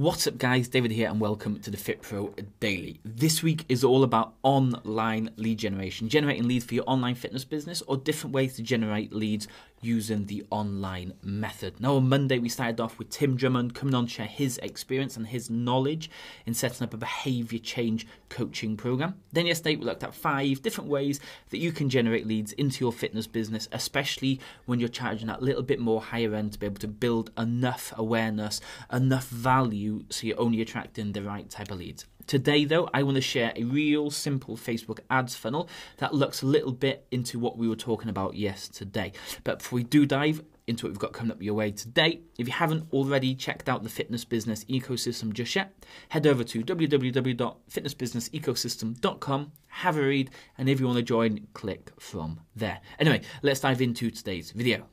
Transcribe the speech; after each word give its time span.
What's 0.00 0.26
up, 0.26 0.38
guys? 0.38 0.66
David 0.66 0.92
here, 0.92 1.10
and 1.10 1.20
welcome 1.20 1.60
to 1.60 1.70
the 1.70 1.76
Fit 1.76 2.00
Pro 2.00 2.32
Daily. 2.58 3.00
This 3.04 3.42
week 3.42 3.66
is 3.68 3.84
all 3.84 4.02
about 4.02 4.32
online 4.42 5.28
lead 5.36 5.58
generation, 5.58 6.08
generating 6.08 6.48
leads 6.48 6.64
for 6.64 6.74
your 6.74 6.84
online 6.86 7.16
fitness 7.16 7.44
business, 7.44 7.82
or 7.82 7.98
different 7.98 8.32
ways 8.32 8.56
to 8.56 8.62
generate 8.62 9.12
leads 9.12 9.46
using 9.82 10.26
the 10.26 10.44
online 10.50 11.12
method. 11.22 11.80
Now, 11.80 11.96
on 11.96 12.08
Monday, 12.08 12.38
we 12.38 12.48
started 12.48 12.80
off 12.80 12.98
with 12.98 13.10
Tim 13.10 13.36
Drummond 13.36 13.74
coming 13.74 13.94
on 13.94 14.06
to 14.06 14.10
share 14.10 14.26
his 14.26 14.58
experience 14.58 15.16
and 15.16 15.26
his 15.26 15.50
knowledge 15.50 16.10
in 16.46 16.54
setting 16.54 16.84
up 16.84 16.94
a 16.94 16.98
behavior 16.98 17.58
change 17.58 18.06
coaching 18.28 18.76
program. 18.76 19.16
Then, 19.32 19.46
yesterday, 19.46 19.76
we 19.76 19.84
looked 19.84 20.04
at 20.04 20.14
five 20.14 20.62
different 20.62 20.88
ways 20.88 21.20
that 21.50 21.58
you 21.58 21.72
can 21.72 21.90
generate 21.90 22.26
leads 22.26 22.52
into 22.52 22.84
your 22.84 22.92
fitness 22.92 23.26
business, 23.26 23.68
especially 23.72 24.40
when 24.64 24.80
you're 24.80 24.88
charging 24.88 25.28
that 25.28 25.42
little 25.42 25.62
bit 25.62 25.78
more 25.78 26.00
higher 26.00 26.34
end 26.34 26.52
to 26.54 26.58
be 26.58 26.66
able 26.66 26.80
to 26.80 26.88
build 26.88 27.30
enough 27.36 27.92
awareness, 27.96 28.62
enough 28.90 29.28
value 29.28 29.89
so 30.10 30.26
you're 30.26 30.40
only 30.40 30.60
attracting 30.60 31.12
the 31.12 31.22
right 31.22 31.48
type 31.48 31.70
of 31.70 31.78
leads. 31.78 32.06
Today, 32.26 32.64
though, 32.64 32.88
I 32.94 33.02
want 33.02 33.16
to 33.16 33.20
share 33.20 33.52
a 33.56 33.64
real 33.64 34.10
simple 34.10 34.56
Facebook 34.56 35.00
ads 35.10 35.34
funnel 35.34 35.68
that 35.96 36.14
looks 36.14 36.42
a 36.42 36.46
little 36.46 36.70
bit 36.72 37.04
into 37.10 37.40
what 37.40 37.58
we 37.58 37.68
were 37.68 37.74
talking 37.74 38.08
about 38.08 38.36
yesterday. 38.36 39.10
But 39.42 39.58
before 39.58 39.78
we 39.78 39.82
do 39.82 40.06
dive 40.06 40.40
into 40.68 40.86
what 40.86 40.92
we've 40.92 41.00
got 41.00 41.12
coming 41.12 41.32
up 41.32 41.42
your 41.42 41.54
way 41.54 41.72
today, 41.72 42.20
if 42.38 42.46
you 42.46 42.52
haven't 42.52 42.86
already 42.92 43.34
checked 43.34 43.68
out 43.68 43.82
the 43.82 43.88
fitness 43.88 44.24
business 44.24 44.64
ecosystem 44.66 45.32
just 45.32 45.56
yet, 45.56 45.74
head 46.10 46.24
over 46.26 46.44
to 46.44 46.62
www.fitnessbusinessecosystem.com, 46.62 49.52
have 49.66 49.96
a 49.96 50.02
read, 50.02 50.30
and 50.56 50.68
if 50.68 50.78
you 50.78 50.86
want 50.86 50.98
to 50.98 51.02
join, 51.02 51.48
click 51.52 51.90
from 51.98 52.38
there. 52.54 52.80
Anyway, 53.00 53.22
let's 53.42 53.58
dive 53.60 53.82
into 53.82 54.08
today's 54.10 54.52
video. 54.52 54.86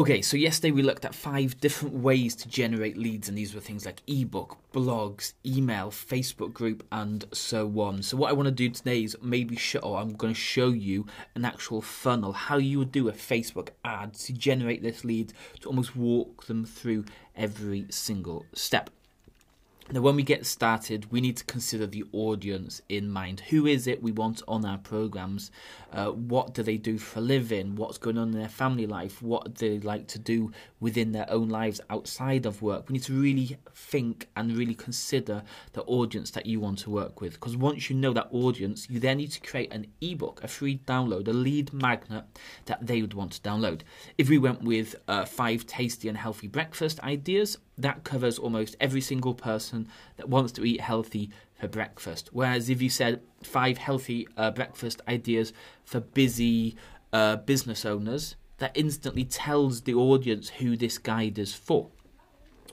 Okay, 0.00 0.22
so 0.22 0.38
yesterday 0.38 0.70
we 0.70 0.80
looked 0.80 1.04
at 1.04 1.14
five 1.14 1.60
different 1.60 1.94
ways 1.96 2.34
to 2.36 2.48
generate 2.48 2.96
leads, 2.96 3.28
and 3.28 3.36
these 3.36 3.54
were 3.54 3.60
things 3.60 3.84
like 3.84 4.00
ebook, 4.06 4.56
blogs, 4.72 5.34
email, 5.44 5.90
Facebook 5.90 6.54
group, 6.54 6.86
and 6.90 7.26
so 7.32 7.68
on. 7.78 8.02
So, 8.02 8.16
what 8.16 8.30
I 8.30 8.32
want 8.32 8.46
to 8.46 8.50
do 8.50 8.70
today 8.70 9.04
is 9.04 9.14
maybe 9.20 9.56
show, 9.56 9.80
or 9.80 9.98
I'm 9.98 10.14
going 10.14 10.32
to 10.32 10.40
show 10.40 10.68
you 10.68 11.04
an 11.34 11.44
actual 11.44 11.82
funnel, 11.82 12.32
how 12.32 12.56
you 12.56 12.78
would 12.78 12.92
do 12.92 13.10
a 13.10 13.12
Facebook 13.12 13.72
ad 13.84 14.14
to 14.14 14.32
generate 14.32 14.82
this 14.82 15.04
lead, 15.04 15.34
to 15.60 15.68
almost 15.68 15.94
walk 15.94 16.46
them 16.46 16.64
through 16.64 17.04
every 17.36 17.84
single 17.90 18.46
step. 18.54 18.88
Now, 19.92 20.02
when 20.02 20.14
we 20.14 20.22
get 20.22 20.46
started, 20.46 21.10
we 21.10 21.20
need 21.20 21.36
to 21.38 21.44
consider 21.46 21.84
the 21.84 22.04
audience 22.12 22.80
in 22.88 23.10
mind. 23.10 23.40
Who 23.50 23.66
is 23.66 23.88
it 23.88 24.00
we 24.00 24.12
want 24.12 24.40
on 24.46 24.64
our 24.64 24.78
programs? 24.78 25.50
Uh, 25.92 26.12
what 26.12 26.54
do 26.54 26.62
they 26.62 26.76
do 26.76 26.96
for 26.96 27.18
a 27.18 27.22
living? 27.22 27.74
What's 27.74 27.98
going 27.98 28.16
on 28.16 28.28
in 28.28 28.38
their 28.38 28.48
family 28.48 28.86
life? 28.86 29.20
What 29.20 29.54
do 29.54 29.68
they 29.68 29.84
like 29.84 30.06
to 30.08 30.20
do 30.20 30.52
within 30.78 31.10
their 31.10 31.28
own 31.28 31.48
lives 31.48 31.80
outside 31.90 32.46
of 32.46 32.62
work? 32.62 32.88
We 32.88 32.92
need 32.94 33.02
to 33.04 33.20
really 33.20 33.56
think 33.74 34.28
and 34.36 34.56
really 34.56 34.76
consider 34.76 35.42
the 35.72 35.82
audience 35.82 36.30
that 36.32 36.46
you 36.46 36.60
want 36.60 36.78
to 36.80 36.90
work 36.90 37.20
with. 37.20 37.32
Because 37.32 37.56
once 37.56 37.90
you 37.90 37.96
know 37.96 38.12
that 38.12 38.28
audience, 38.30 38.86
you 38.88 39.00
then 39.00 39.16
need 39.16 39.32
to 39.32 39.40
create 39.40 39.72
an 39.72 39.88
ebook, 40.00 40.44
a 40.44 40.46
free 40.46 40.78
download, 40.86 41.26
a 41.26 41.32
lead 41.32 41.72
magnet 41.72 42.26
that 42.66 42.86
they 42.86 43.02
would 43.02 43.14
want 43.14 43.32
to 43.32 43.40
download. 43.40 43.80
If 44.16 44.28
we 44.28 44.38
went 44.38 44.62
with 44.62 44.94
uh, 45.08 45.24
five 45.24 45.66
tasty 45.66 46.08
and 46.08 46.16
healthy 46.16 46.46
breakfast 46.46 47.00
ideas, 47.00 47.56
that 47.82 48.04
covers 48.04 48.38
almost 48.38 48.76
every 48.80 49.00
single 49.00 49.34
person 49.34 49.88
that 50.16 50.28
wants 50.28 50.52
to 50.52 50.64
eat 50.64 50.80
healthy 50.80 51.30
for 51.54 51.68
breakfast. 51.68 52.30
Whereas 52.32 52.70
if 52.70 52.80
you 52.80 52.90
said 52.90 53.20
five 53.42 53.78
healthy 53.78 54.26
uh, 54.36 54.50
breakfast 54.50 55.02
ideas 55.08 55.52
for 55.84 56.00
busy 56.00 56.76
uh, 57.12 57.36
business 57.36 57.84
owners, 57.84 58.36
that 58.58 58.72
instantly 58.74 59.24
tells 59.24 59.82
the 59.82 59.94
audience 59.94 60.48
who 60.48 60.76
this 60.76 60.98
guide 60.98 61.38
is 61.38 61.54
for. 61.54 61.88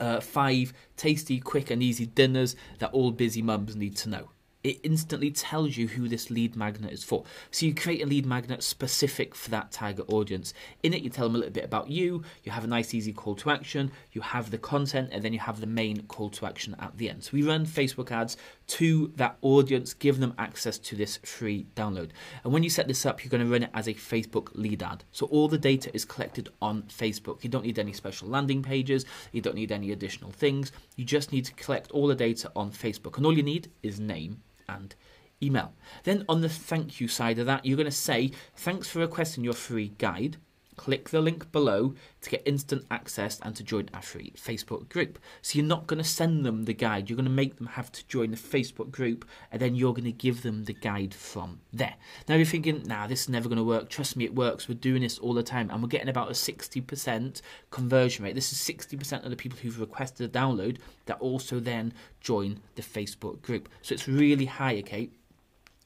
Uh, 0.00 0.20
five 0.20 0.72
tasty, 0.96 1.40
quick, 1.40 1.70
and 1.70 1.82
easy 1.82 2.06
dinners 2.06 2.56
that 2.78 2.92
all 2.92 3.10
busy 3.10 3.40
mums 3.40 3.74
need 3.74 3.96
to 3.96 4.08
know 4.08 4.28
it 4.64 4.80
instantly 4.82 5.30
tells 5.30 5.76
you 5.76 5.86
who 5.86 6.08
this 6.08 6.30
lead 6.30 6.56
magnet 6.56 6.92
is 6.92 7.04
for. 7.04 7.24
So 7.50 7.64
you 7.64 7.74
create 7.74 8.02
a 8.02 8.06
lead 8.06 8.26
magnet 8.26 8.62
specific 8.62 9.34
for 9.34 9.50
that 9.50 9.70
target 9.70 10.06
audience. 10.12 10.52
In 10.82 10.92
it, 10.92 11.02
you 11.02 11.10
tell 11.10 11.26
them 11.26 11.36
a 11.36 11.38
little 11.38 11.52
bit 11.52 11.64
about 11.64 11.90
you, 11.90 12.24
you 12.42 12.50
have 12.50 12.64
a 12.64 12.68
nice, 12.68 12.92
easy 12.92 13.12
call 13.12 13.36
to 13.36 13.50
action, 13.50 13.92
you 14.12 14.20
have 14.20 14.50
the 14.50 14.58
content, 14.58 15.10
and 15.12 15.22
then 15.22 15.32
you 15.32 15.38
have 15.38 15.60
the 15.60 15.66
main 15.66 16.02
call 16.06 16.28
to 16.30 16.46
action 16.46 16.74
at 16.80 16.98
the 16.98 17.08
end. 17.08 17.22
So 17.22 17.30
we 17.34 17.42
run 17.44 17.66
Facebook 17.66 18.10
ads 18.10 18.36
to 18.68 19.12
that 19.16 19.38
audience, 19.42 19.94
give 19.94 20.18
them 20.18 20.34
access 20.38 20.76
to 20.78 20.96
this 20.96 21.18
free 21.18 21.66
download. 21.76 22.10
And 22.42 22.52
when 22.52 22.64
you 22.64 22.70
set 22.70 22.88
this 22.88 23.06
up, 23.06 23.22
you're 23.22 23.30
going 23.30 23.44
to 23.44 23.50
run 23.50 23.62
it 23.62 23.70
as 23.74 23.86
a 23.86 23.94
Facebook 23.94 24.50
lead 24.54 24.82
ad. 24.82 25.04
So 25.12 25.26
all 25.26 25.46
the 25.46 25.56
data 25.56 25.90
is 25.94 26.04
collected 26.04 26.48
on 26.60 26.82
Facebook. 26.82 27.44
You 27.44 27.50
don't 27.50 27.64
need 27.64 27.78
any 27.78 27.92
special 27.92 28.28
landing 28.28 28.62
pages, 28.62 29.04
you 29.30 29.40
don't 29.40 29.54
need 29.54 29.70
any 29.70 29.92
additional 29.92 30.32
things. 30.32 30.72
You 30.96 31.04
just 31.04 31.32
need 31.32 31.44
to 31.44 31.54
collect 31.54 31.92
all 31.92 32.08
the 32.08 32.14
data 32.16 32.50
on 32.56 32.72
Facebook. 32.72 33.16
And 33.16 33.24
all 33.24 33.36
you 33.36 33.42
need 33.44 33.70
is 33.84 34.00
name 34.00 34.42
and 34.68 34.94
email. 35.42 35.74
Then 36.04 36.24
on 36.28 36.40
the 36.40 36.48
thank 36.48 37.00
you 37.00 37.08
side 37.08 37.38
of 37.38 37.46
that, 37.46 37.64
you're 37.64 37.76
going 37.76 37.86
to 37.86 37.92
say, 37.92 38.32
thanks 38.56 38.88
for 38.88 39.00
requesting 39.00 39.44
your 39.44 39.52
free 39.52 39.88
guide. 39.98 40.36
Click 40.78 41.10
the 41.10 41.20
link 41.20 41.50
below 41.52 41.94
to 42.20 42.30
get 42.30 42.42
instant 42.46 42.86
access 42.90 43.40
and 43.42 43.54
to 43.56 43.64
join 43.64 43.90
our 43.92 44.00
free 44.00 44.32
Facebook 44.36 44.88
group. 44.88 45.18
So 45.42 45.58
you're 45.58 45.66
not 45.66 45.88
going 45.88 45.98
to 45.98 46.08
send 46.08 46.46
them 46.46 46.64
the 46.64 46.72
guide, 46.72 47.10
you're 47.10 47.16
going 47.16 47.24
to 47.24 47.30
make 47.30 47.56
them 47.56 47.66
have 47.66 47.90
to 47.92 48.06
join 48.06 48.30
the 48.30 48.36
Facebook 48.36 48.90
group 48.90 49.26
and 49.50 49.60
then 49.60 49.74
you're 49.74 49.92
going 49.92 50.04
to 50.04 50.12
give 50.12 50.42
them 50.42 50.64
the 50.64 50.72
guide 50.72 51.12
from 51.12 51.60
there. 51.72 51.96
Now 52.28 52.36
you're 52.36 52.46
thinking, 52.46 52.84
nah, 52.86 53.08
this 53.08 53.22
is 53.22 53.28
never 53.28 53.48
going 53.48 53.58
to 53.58 53.64
work. 53.64 53.90
Trust 53.90 54.16
me, 54.16 54.24
it 54.24 54.34
works. 54.34 54.68
We're 54.68 54.74
doing 54.74 55.02
this 55.02 55.18
all 55.18 55.34
the 55.34 55.42
time 55.42 55.68
and 55.68 55.82
we're 55.82 55.88
getting 55.88 56.08
about 56.08 56.28
a 56.28 56.32
60% 56.32 57.42
conversion 57.70 58.24
rate. 58.24 58.36
This 58.36 58.52
is 58.52 58.58
60% 58.58 59.24
of 59.24 59.30
the 59.30 59.36
people 59.36 59.58
who've 59.58 59.80
requested 59.80 60.30
a 60.30 60.38
download 60.38 60.78
that 61.06 61.18
also 61.18 61.58
then 61.58 61.92
join 62.20 62.60
the 62.76 62.82
Facebook 62.82 63.42
group. 63.42 63.68
So 63.82 63.94
it's 63.94 64.06
really 64.06 64.46
high, 64.46 64.78
okay? 64.78 65.10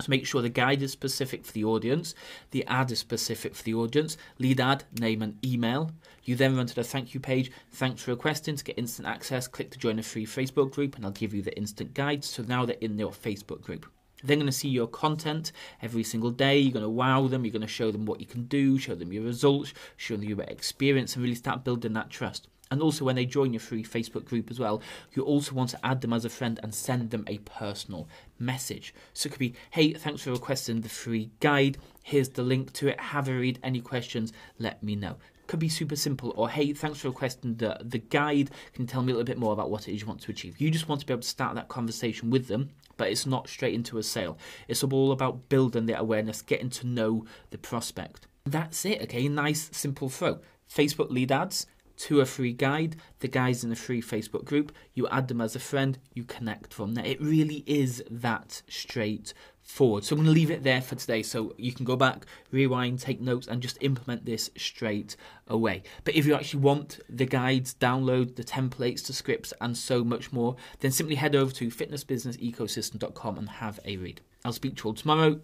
So 0.00 0.06
make 0.08 0.26
sure 0.26 0.42
the 0.42 0.48
guide 0.48 0.82
is 0.82 0.90
specific 0.90 1.44
for 1.44 1.52
the 1.52 1.64
audience, 1.64 2.14
the 2.50 2.66
ad 2.66 2.90
is 2.90 2.98
specific 2.98 3.54
for 3.54 3.62
the 3.62 3.74
audience, 3.74 4.16
lead 4.38 4.60
ad, 4.60 4.84
name 4.98 5.22
and 5.22 5.44
email. 5.44 5.92
You 6.24 6.34
then 6.34 6.56
run 6.56 6.66
to 6.66 6.74
the 6.74 6.82
thank 6.82 7.14
you 7.14 7.20
page, 7.20 7.52
thanks 7.70 8.02
for 8.02 8.10
requesting 8.10 8.56
to 8.56 8.64
get 8.64 8.78
instant 8.78 9.06
access, 9.06 9.46
click 9.46 9.70
to 9.70 9.78
join 9.78 9.98
a 9.98 10.02
free 10.02 10.26
Facebook 10.26 10.72
group 10.72 10.96
and 10.96 11.04
I'll 11.04 11.12
give 11.12 11.32
you 11.32 11.42
the 11.42 11.56
instant 11.56 11.94
guide. 11.94 12.24
So 12.24 12.42
now 12.42 12.64
they're 12.64 12.76
in 12.80 12.98
your 12.98 13.12
Facebook 13.12 13.62
group. 13.62 13.86
They're 14.24 14.36
going 14.36 14.46
to 14.46 14.52
see 14.52 14.68
your 14.68 14.86
content 14.86 15.52
every 15.82 16.02
single 16.02 16.30
day. 16.30 16.58
You're 16.58 16.72
going 16.72 16.82
to 16.82 16.88
wow 16.88 17.28
them. 17.28 17.44
You're 17.44 17.52
going 17.52 17.62
to 17.62 17.68
show 17.68 17.90
them 17.90 18.06
what 18.06 18.20
you 18.20 18.26
can 18.26 18.44
do, 18.44 18.78
show 18.78 18.94
them 18.94 19.12
your 19.12 19.22
results, 19.22 19.74
show 19.98 20.16
them 20.16 20.24
your 20.24 20.40
experience, 20.40 21.14
and 21.14 21.22
really 21.22 21.34
start 21.34 21.62
building 21.62 21.92
that 21.92 22.08
trust. 22.08 22.48
And 22.70 22.80
also, 22.80 23.04
when 23.04 23.16
they 23.16 23.26
join 23.26 23.52
your 23.52 23.60
free 23.60 23.84
Facebook 23.84 24.24
group 24.24 24.50
as 24.50 24.58
well, 24.58 24.80
you 25.12 25.22
also 25.22 25.54
want 25.54 25.70
to 25.70 25.86
add 25.86 26.00
them 26.00 26.12
as 26.12 26.24
a 26.24 26.30
friend 26.30 26.58
and 26.62 26.74
send 26.74 27.10
them 27.10 27.24
a 27.26 27.38
personal 27.38 28.08
message. 28.38 28.94
So 29.12 29.26
it 29.26 29.30
could 29.30 29.38
be, 29.38 29.54
hey, 29.70 29.92
thanks 29.92 30.22
for 30.22 30.32
requesting 30.32 30.80
the 30.80 30.88
free 30.88 31.30
guide. 31.40 31.78
Here's 32.02 32.30
the 32.30 32.42
link 32.42 32.72
to 32.74 32.88
it. 32.88 32.98
Have 32.98 33.28
a 33.28 33.34
read. 33.34 33.58
Any 33.62 33.80
questions? 33.80 34.32
Let 34.58 34.82
me 34.82 34.96
know. 34.96 35.16
Could 35.46 35.60
be 35.60 35.68
super 35.68 35.94
simple, 35.94 36.32
or 36.36 36.48
hey, 36.48 36.72
thanks 36.72 37.00
for 37.00 37.08
requesting 37.08 37.56
the, 37.56 37.76
the 37.82 37.98
guide. 37.98 38.50
Can 38.72 38.84
you 38.84 38.86
tell 38.86 39.02
me 39.02 39.12
a 39.12 39.16
little 39.16 39.26
bit 39.26 39.36
more 39.36 39.52
about 39.52 39.70
what 39.70 39.86
it 39.86 39.94
is 39.94 40.00
you 40.00 40.06
want 40.06 40.22
to 40.22 40.30
achieve? 40.30 40.58
You 40.58 40.70
just 40.70 40.88
want 40.88 41.02
to 41.02 41.06
be 41.06 41.12
able 41.12 41.20
to 41.20 41.28
start 41.28 41.54
that 41.56 41.68
conversation 41.68 42.30
with 42.30 42.48
them 42.48 42.70
but 42.96 43.10
it's 43.10 43.26
not 43.26 43.48
straight 43.48 43.74
into 43.74 43.98
a 43.98 44.02
sale. 44.02 44.38
It's 44.68 44.84
all 44.84 45.12
about 45.12 45.48
building 45.48 45.86
the 45.86 45.98
awareness, 45.98 46.42
getting 46.42 46.70
to 46.70 46.86
know 46.86 47.24
the 47.50 47.58
prospect. 47.58 48.26
That's 48.44 48.84
it, 48.84 49.02
okay? 49.02 49.28
Nice, 49.28 49.70
simple 49.72 50.08
flow. 50.08 50.40
Facebook 50.68 51.10
lead 51.10 51.32
ads, 51.32 51.66
to 51.96 52.20
a 52.20 52.26
free 52.26 52.52
guide. 52.52 52.96
The 53.20 53.28
guys 53.28 53.64
in 53.64 53.70
the 53.70 53.76
free 53.76 54.02
Facebook 54.02 54.44
group, 54.44 54.72
you 54.94 55.08
add 55.08 55.28
them 55.28 55.40
as 55.40 55.56
a 55.56 55.60
friend, 55.60 55.98
you 56.12 56.24
connect 56.24 56.72
from 56.72 56.94
there. 56.94 57.04
It 57.04 57.20
really 57.20 57.64
is 57.66 58.02
that 58.10 58.62
straightforward. 58.68 60.04
So 60.04 60.14
I'm 60.14 60.22
going 60.22 60.34
to 60.34 60.40
leave 60.40 60.50
it 60.50 60.62
there 60.62 60.82
for 60.82 60.94
today 60.94 61.22
so 61.22 61.54
you 61.56 61.72
can 61.72 61.84
go 61.84 61.96
back, 61.96 62.26
rewind, 62.50 62.98
take 62.98 63.20
notes, 63.20 63.46
and 63.46 63.62
just 63.62 63.78
implement 63.80 64.24
this 64.24 64.50
straight 64.56 65.16
away. 65.48 65.82
But 66.04 66.14
if 66.14 66.26
you 66.26 66.34
actually 66.34 66.60
want 66.60 67.00
the 67.08 67.26
guides, 67.26 67.74
download 67.74 68.36
the 68.36 68.44
templates, 68.44 69.06
the 69.06 69.12
scripts, 69.12 69.52
and 69.60 69.76
so 69.76 70.04
much 70.04 70.32
more, 70.32 70.56
then 70.80 70.90
simply 70.90 71.16
head 71.16 71.36
over 71.36 71.52
to 71.52 71.68
fitnessbusinessecosystem.com 71.68 73.38
and 73.38 73.48
have 73.48 73.80
a 73.84 73.96
read. 73.96 74.20
I'll 74.44 74.52
speak 74.52 74.76
to 74.76 74.84
you 74.84 74.88
all 74.90 74.94
tomorrow. 74.94 75.40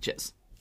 Cheers. 0.00 0.32